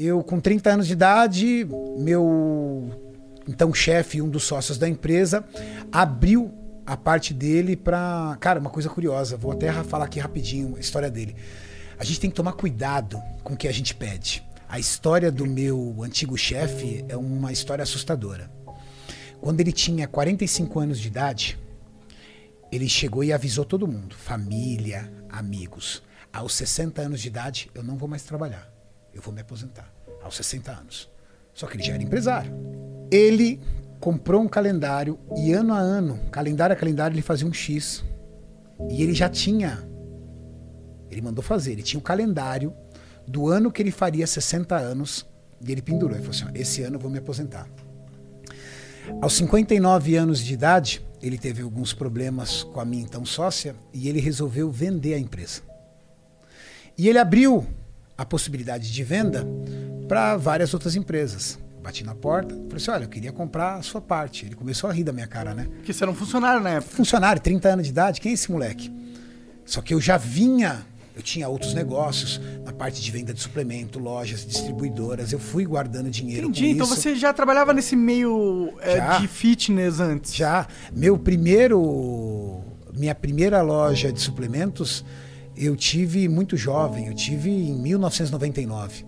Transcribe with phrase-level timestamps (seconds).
[0.00, 1.66] Eu, com 30 anos de idade,
[1.98, 2.88] meu
[3.48, 5.44] então chefe, um dos sócios da empresa,
[5.90, 6.54] abriu
[6.86, 8.36] a parte dele para.
[8.38, 11.34] Cara, uma coisa curiosa, vou até falar aqui rapidinho a história dele.
[11.98, 14.40] A gente tem que tomar cuidado com o que a gente pede.
[14.68, 18.48] A história do meu antigo chefe é uma história assustadora.
[19.40, 21.58] Quando ele tinha 45 anos de idade,
[22.70, 26.04] ele chegou e avisou todo mundo, família, amigos.
[26.32, 28.78] Aos 60 anos de idade, eu não vou mais trabalhar.
[29.12, 29.97] Eu vou me aposentar.
[30.22, 31.08] Aos 60 anos.
[31.54, 32.52] Só que ele já era empresário.
[33.10, 33.60] Ele
[34.00, 38.04] comprou um calendário e ano a ano, calendário a calendário, ele fazia um X.
[38.90, 39.86] E ele já tinha.
[41.10, 42.72] Ele mandou fazer, ele tinha o um calendário
[43.26, 45.26] do ano que ele faria 60 anos
[45.60, 46.16] e ele pendurou.
[46.16, 47.68] Ele falou assim: esse ano eu vou me aposentar.
[49.20, 54.08] Aos 59 anos de idade, ele teve alguns problemas com a minha então sócia e
[54.08, 55.62] ele resolveu vender a empresa.
[56.96, 57.66] E ele abriu
[58.16, 59.46] a possibilidade de venda
[60.08, 61.58] para várias outras empresas.
[61.82, 64.46] Bati na porta, falei assim: olha, eu queria comprar a sua parte.
[64.46, 65.68] Ele começou a rir da minha cara, né?
[65.76, 66.96] Porque você era um funcionário na época.
[66.96, 68.90] Funcionário, 30 anos de idade, quem é esse moleque?
[69.64, 73.98] Só que eu já vinha, eu tinha outros negócios na parte de venda de suplemento,
[73.98, 75.30] lojas, distribuidoras.
[75.32, 76.48] Eu fui guardando dinheiro.
[76.48, 76.96] Entendi, então isso.
[76.96, 80.34] você já trabalhava nesse meio é, de fitness antes?
[80.34, 80.66] Já.
[80.92, 82.60] Meu primeiro.
[82.92, 85.04] Minha primeira loja de suplementos
[85.58, 89.04] eu tive muito jovem, eu tive em 1999.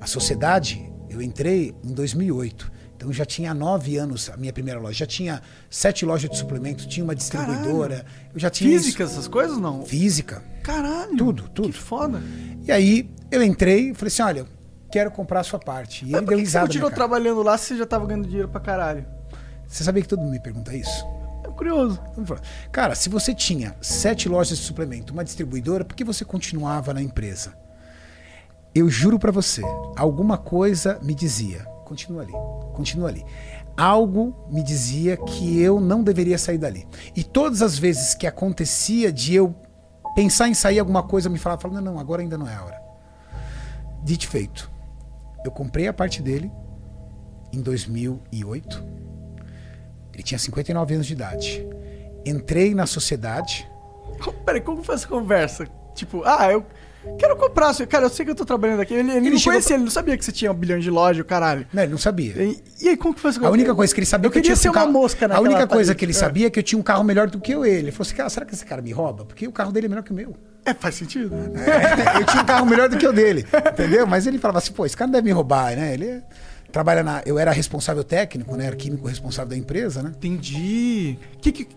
[0.00, 2.72] A sociedade, eu entrei em 2008.
[2.96, 4.98] Então já tinha nove anos a minha primeira loja.
[4.98, 7.96] Já tinha sete lojas de suplementos, tinha uma distribuidora.
[7.96, 8.30] Caralho.
[8.34, 8.70] Eu já tinha.
[8.70, 9.12] Física, isso.
[9.12, 9.84] essas coisas não?
[9.84, 10.42] Física.
[10.62, 11.16] Caralho.
[11.16, 11.68] Tudo, tudo.
[11.68, 12.22] Que foda.
[12.66, 14.46] E aí eu entrei e falei assim: olha,
[14.90, 16.04] quero comprar a sua parte.
[16.04, 16.66] E ele deu risada.
[16.66, 19.06] Você continuou trabalhando lá se você já tava ganhando dinheiro pra caralho?
[19.66, 21.04] Você sabia que todo mundo me pergunta isso?
[21.60, 22.00] curioso.
[22.72, 27.02] Cara, se você tinha sete lojas de suplemento, uma distribuidora, por que você continuava na
[27.02, 27.54] empresa?
[28.74, 29.62] Eu juro para você,
[29.96, 32.32] alguma coisa me dizia, continua ali,
[32.74, 33.24] continua ali.
[33.76, 36.86] Algo me dizia que eu não deveria sair dali.
[37.16, 39.54] E todas as vezes que acontecia de eu
[40.14, 42.64] pensar em sair alguma coisa, me falava, falava não, não, agora ainda não é a
[42.64, 42.82] hora.
[44.02, 44.70] Dito feito.
[45.44, 46.50] Eu comprei a parte dele
[47.52, 49.00] em 2008
[50.20, 51.66] ele tinha 59 anos de idade.
[52.26, 53.66] Entrei na sociedade.
[54.44, 55.66] Peraí, como foi essa conversa?
[55.94, 56.64] Tipo, ah, eu
[57.18, 57.74] quero comprar.
[57.86, 58.94] Cara, eu sei que eu tô trabalhando aqui.
[58.94, 59.74] Ele, ele, ele não conhecia, pra...
[59.76, 61.66] ele não sabia que você tinha um bilhão de loja, o caralho.
[61.72, 62.34] Não, ele não sabia.
[62.42, 63.48] E, e aí, como que foi conversa?
[63.48, 64.92] A única coisa que ele sabia eu que eu tinha ser um uma carro...
[64.92, 66.14] mosca A única coisa que ele é.
[66.14, 67.78] sabia é que eu tinha um carro melhor do que eu ele.
[67.78, 69.24] Ele falou assim, cara, será que esse cara me rouba?
[69.24, 70.36] Porque o carro dele é melhor que o meu.
[70.64, 71.34] É, faz sentido.
[71.56, 74.06] É, eu tinha um carro melhor do que o dele, entendeu?
[74.06, 75.94] Mas ele falava assim, pô, esse cara não deve me roubar, né?
[75.94, 76.22] Ele é
[76.70, 77.22] trabalha na.
[77.26, 78.66] Eu era responsável técnico, né?
[78.66, 80.12] Era químico responsável da empresa, né?
[80.16, 81.18] Entendi.
[81.40, 81.68] Que, que,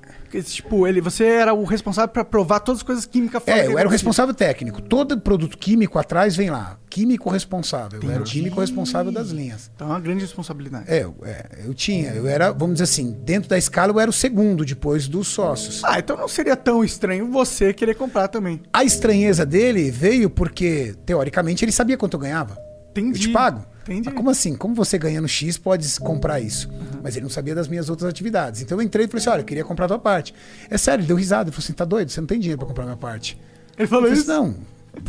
[0.42, 3.88] tipo, ele, você era o responsável para provar todas as coisas químicas É, eu era
[3.88, 4.82] o responsável técnico.
[4.82, 6.78] Todo produto químico atrás vem lá.
[6.90, 7.98] Químico responsável.
[7.98, 8.08] Entendi.
[8.08, 9.70] Eu era o químico responsável das linhas.
[9.76, 10.86] Então é uma grande responsabilidade.
[10.88, 12.12] É, é, eu tinha.
[12.12, 15.84] Eu era, vamos dizer assim, dentro da escala eu era o segundo depois dos sócios.
[15.84, 18.62] Ah, então não seria tão estranho você querer comprar também.
[18.74, 22.58] A estranheza dele veio porque, teoricamente, ele sabia quanto eu ganhava.
[22.90, 23.20] Entendi.
[23.20, 23.66] Eu te pago.
[23.84, 24.06] Entendi.
[24.06, 24.56] Mas como assim?
[24.56, 26.70] Como você ganhando X pode comprar isso?
[26.70, 27.02] Uhum.
[27.04, 28.62] Mas ele não sabia das minhas outras atividades.
[28.62, 30.34] Então eu entrei e falei assim: olha, eu queria comprar a tua parte.
[30.70, 31.50] É sério, ele deu risada.
[31.50, 32.10] Ele falou assim: tá doido?
[32.10, 33.38] Você não tem dinheiro para comprar a minha parte.
[33.78, 34.28] Ele falou eu isso?
[34.28, 34.56] não.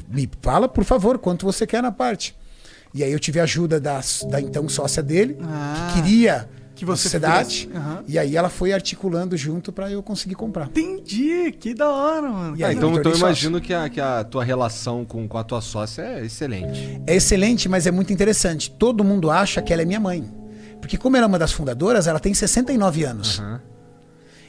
[0.09, 2.35] Me fala, por favor, quanto você quer na parte.
[2.93, 5.91] E aí eu tive a ajuda da, da então sócia dele, ah.
[5.93, 6.49] que queria
[6.85, 7.69] que você sociedade.
[7.75, 8.05] Uhum.
[8.07, 10.67] E aí ela foi articulando junto para eu conseguir comprar.
[10.67, 12.57] Entendi, que da hora, mano.
[12.63, 15.61] Ah, então, então eu imagino que a, que a tua relação com, com a tua
[15.61, 17.01] sócia é excelente.
[17.07, 18.71] É excelente, mas é muito interessante.
[18.71, 20.25] Todo mundo acha que ela é minha mãe.
[20.81, 23.39] Porque como ela é uma das fundadoras, ela tem 69 anos.
[23.39, 23.59] Uhum.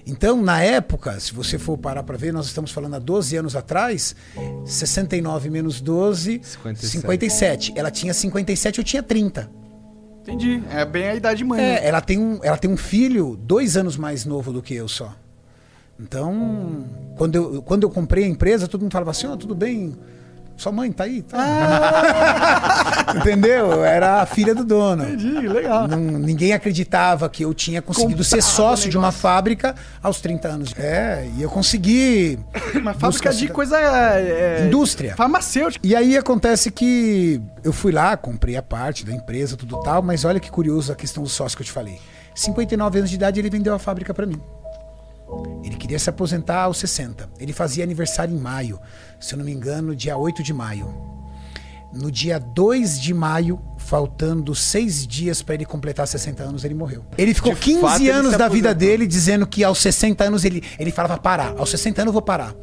[0.07, 3.55] Então, na época, se você for parar para ver, nós estamos falando há 12 anos
[3.55, 4.15] atrás,
[4.63, 6.87] 69 menos 12, 57.
[6.87, 7.73] 57.
[7.75, 9.64] Ela tinha 57, eu tinha 30.
[10.25, 10.63] Entendi.
[10.71, 11.61] É bem a idade mãe.
[11.61, 11.87] É, né?
[11.87, 15.15] ela tem, um, ela tem um filho dois anos mais novo do que eu só.
[15.99, 19.95] Então, quando eu, quando eu comprei a empresa, todo mundo falava assim: oh, tudo bem,
[20.57, 21.21] sua mãe tá aí?
[21.21, 21.37] Tá.
[21.37, 23.13] Ah.
[23.17, 23.83] Entendeu?
[23.83, 25.03] Era a filha do dono.
[25.03, 25.87] Entendi, legal.
[25.87, 30.73] Não, ninguém acreditava que eu tinha conseguido ser sócio de uma fábrica aos 30 anos.
[30.77, 32.39] É, e eu consegui.
[32.75, 33.77] Uma fábrica de coisa.
[33.79, 35.15] É, é, Indústria.
[35.15, 35.85] Farmacêutica.
[35.85, 40.23] E aí acontece que eu fui lá, comprei a parte da empresa, tudo tal, mas
[40.25, 41.99] olha que curioso a questão do sócio que eu te falei.
[42.33, 44.41] 59 anos de idade, ele vendeu a fábrica para mim.
[45.63, 47.29] Ele queria se aposentar aos 60.
[47.39, 48.79] Ele fazia aniversário em maio,
[49.19, 50.93] se eu não me engano, dia 8 de maio.
[51.93, 57.05] No dia 2 de maio, faltando seis dias para ele completar 60 anos, ele morreu.
[57.17, 60.61] Ele ficou de 15 fato, anos da vida dele dizendo que aos 60 anos ele,
[60.77, 61.55] ele falava parar.
[61.57, 62.53] Aos 60 anos eu vou parar.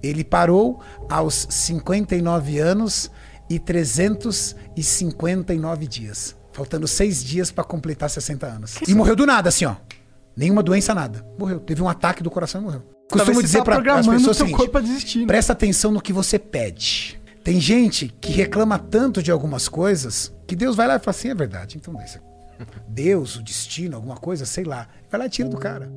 [0.00, 3.10] Ele parou aos 59 anos
[3.50, 6.36] e 359 dias.
[6.52, 8.76] Faltando seis dias pra completar 60 anos.
[8.86, 9.74] E morreu do nada, assim, ó.
[10.38, 11.26] Nenhuma doença, nada.
[11.36, 11.58] Morreu.
[11.58, 12.82] Teve um ataque do coração e morreu.
[13.10, 15.18] Costumo você dizer tá pra as pessoas o seguinte, corpo desistir.
[15.20, 15.26] né?
[15.26, 17.20] Presta atenção no que você pede.
[17.42, 21.30] Tem gente que reclama tanto de algumas coisas que Deus vai lá e fala assim:
[21.30, 22.22] é verdade, então deixa.
[22.86, 24.86] Deus, o destino, alguma coisa, sei lá.
[25.10, 25.90] Vai lá e tira do cara.